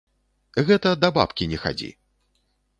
[0.69, 1.93] Гэта да бабкі не хадзі!